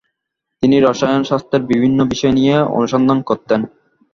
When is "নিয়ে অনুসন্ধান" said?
2.33-3.19